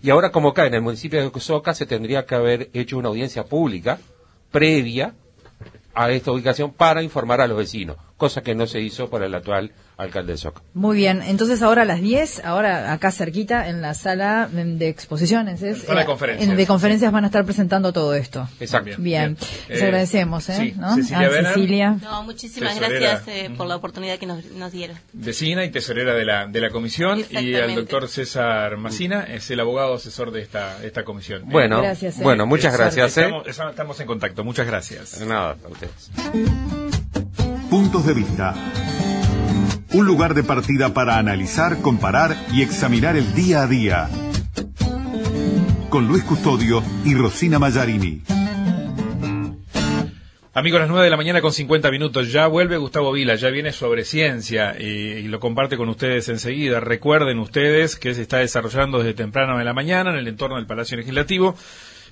y 0.02 0.11
ahora 0.11 0.30
como 0.33 0.49
acá 0.50 0.66
en 0.66 0.75
el 0.75 0.83
municipio 0.83 1.21
de 1.23 1.40
Soca 1.40 1.75
se 1.75 1.87
tendría 1.87 2.26
que 2.26 2.35
haber 2.35 2.71
hecho 2.73 2.99
una 2.99 3.09
audiencia 3.09 3.45
pública 3.45 3.99
previa 4.50 5.14
a 5.95 6.11
esta 6.11 6.33
ubicación 6.33 6.73
para 6.73 7.02
informar 7.02 7.40
a 7.40 7.47
los 7.47 7.56
vecinos 7.56 7.97
cosa 8.16 8.42
que 8.42 8.54
no 8.54 8.66
se 8.66 8.80
hizo 8.80 9.09
por 9.09 9.23
el 9.23 9.35
actual 9.35 9.73
alcalde 9.97 10.33
de 10.33 10.38
Soca. 10.38 10.62
Muy 10.75 10.97
bien, 10.97 11.23
entonces 11.23 11.62
ahora 11.62 11.83
a 11.83 11.85
las 11.85 12.00
10, 12.00 12.45
ahora 12.45 12.93
acá 12.93 13.11
cerquita, 13.11 13.69
en 13.69 13.81
la 13.81 13.95
sala 13.95 14.49
de 14.53 14.88
exposiciones, 14.88 15.62
¿es? 15.62 15.87
de 15.87 16.05
conferencias. 16.05 16.50
En, 16.50 16.57
de 16.57 16.67
conferencias 16.67 17.12
van 17.12 17.25
a 17.25 17.29
estar 17.29 17.45
presentando 17.45 17.93
todo 17.93 18.15
esto. 18.15 18.49
Exacto. 18.61 18.97
Bien, 18.99 19.37
les 19.69 19.81
eh, 19.81 19.85
agradecemos, 19.85 20.49
¿eh? 20.50 20.75
¿no? 20.76 20.95
Cecilia, 20.95 21.26
a 21.26 21.31
Cecilia. 21.31 21.99
No, 22.03 22.23
muchísimas 22.25 22.79
gracias 22.79 23.23
eh, 23.29 23.50
por 23.57 23.67
la 23.67 23.76
oportunidad 23.76 24.19
que 24.19 24.26
nos, 24.26 24.45
nos, 24.53 24.73
dieron. 24.73 24.97
Vecina 25.12 25.65
y 25.65 25.71
tesorera 25.71 26.15
de 26.15 26.25
la, 26.25 26.47
de 26.47 26.61
la 26.61 26.71
comisión 26.71 27.25
y 27.31 27.55
al 27.55 27.75
doctor 27.75 28.09
César 28.09 28.76
Macina, 28.76 29.25
es 29.25 29.50
el 29.50 29.61
abogado 29.61 29.95
asesor 29.95 30.31
de 30.31 30.43
esta, 30.43 30.85
esta 30.85 31.05
comisión. 31.05 31.43
Bueno, 31.47 31.81
gracias, 31.81 32.21
bueno 32.21 32.47
muchas 32.47 32.76
gracias. 32.76 33.17
Estamos, 33.17 33.47
estamos 33.47 34.00
en 34.00 34.07
contacto, 34.07 34.45
muchas 34.45 34.67
gracias. 34.67 35.21
Nada, 35.21 35.57
a 35.65 35.69
ustedes. 35.69 36.11
Puntos 37.71 38.07
de 38.07 38.15
vista. 38.15 38.55
Un 39.93 40.07
lugar 40.07 40.35
de 40.35 40.43
partida 40.43 40.93
para 40.93 41.19
analizar, 41.19 41.81
comparar 41.81 42.37
y 42.52 42.62
examinar 42.62 43.16
el 43.16 43.35
día 43.35 43.62
a 43.62 43.66
día. 43.66 44.09
Con 45.89 46.08
Luis 46.08 46.25
Custodio 46.25 46.82
y 47.04 47.15
Rosina 47.15 47.58
Mallarini. 47.58 48.23
Amigos, 50.52 50.80
las 50.80 50.89
9 50.89 51.04
de 51.04 51.10
la 51.10 51.19
mañana 51.19 51.43
con 51.43 51.52
50 51.52 51.91
minutos. 51.91 52.32
Ya 52.32 52.47
vuelve 52.47 52.78
Gustavo 52.78 53.13
Vila, 53.13 53.34
ya 53.34 53.50
viene 53.50 53.73
sobre 53.73 54.04
ciencia 54.04 54.75
y, 54.78 55.28
lo 55.28 55.39
comparte 55.39 55.76
con 55.76 55.91
ustedes 55.91 56.30
enseguida. 56.30 56.80
Recuerden 56.80 57.39
ustedes 57.39 57.97
que 57.97 58.15
se 58.15 58.23
está 58.23 58.39
desarrollando 58.39 58.99
desde 58.99 59.13
temprano 59.13 59.58
de 59.58 59.65
la 59.65 59.75
mañana 59.75 60.10
en 60.10 60.17
el 60.17 60.28
entorno 60.28 60.56
del 60.56 60.67
Palacio 60.67 60.97
Legislativo 60.97 61.56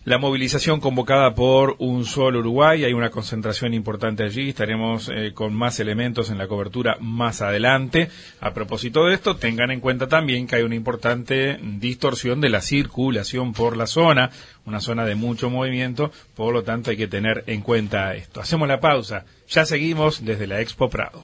la 0.05 0.19
movilización 0.19 0.81
convocada 0.81 1.35
por 1.35 1.77
Un 1.79 2.05
Sol 2.05 2.37
Uruguay, 2.37 2.85
hay 2.85 2.93
una 2.93 3.11
concentración 3.11 3.73
importante 3.73 4.23
allí, 4.23 4.51
estaremos 4.51 5.09
eh, 5.09 5.33
con 5.33 5.55
más 5.55 5.81
elementos 5.81 6.31
en 6.31 6.37
la 6.37 6.47
cobertura 6.47 6.99
más 7.01 7.40
adelante. 7.40 8.11
A 8.40 8.53
propósito 8.53 9.07
de 9.07 9.14
esto, 9.14 9.37
tengan 9.37 9.71
en 9.71 9.81
cuenta 9.81 10.07
también 10.07 10.47
que 10.47 10.57
hay 10.57 10.62
una 10.62 10.75
importante 10.75 11.59
distorsión 11.62 12.40
de 12.43 12.51
la 12.51 12.61
circulación 12.61 13.55
por 13.55 13.77
la 13.79 13.87
zona, 13.87 14.31
una 14.67 14.81
zona 14.81 15.07
de 15.07 15.14
mucho 15.14 15.49
movimiento, 15.49 16.12
por 16.35 16.53
lo 16.53 16.62
tanto 16.64 16.90
hay 16.90 16.99
que 16.99 17.09
tener 17.09 17.43
en 17.47 17.62
cuenta 17.62 18.14
esto. 18.14 18.40
Hacemos 18.40 18.69
la 18.69 18.81
pausa, 18.81 19.25
ya 19.49 19.64
seguimos 19.64 20.25
desde 20.25 20.47
la 20.47 20.61
Expo 20.61 20.90
Prado. 20.90 21.23